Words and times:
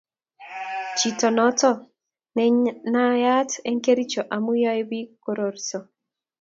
Chito 0.97 1.27
noto 1.37 1.69
nenayat 2.35 3.49
eng 3.67 3.79
Kericho 3.85 4.21
amu 4.35 4.51
yoe 4.63 4.81
biik 4.89 5.09
korariso 5.23 5.79